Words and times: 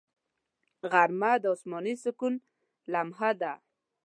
غرمه 0.91 1.31
د 1.43 1.45
آسماني 1.53 1.95
سکون 2.03 2.33
لمحه 2.91 3.31
ده 3.41 3.53